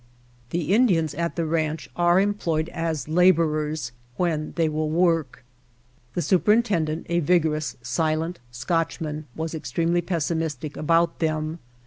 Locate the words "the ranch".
1.35-1.89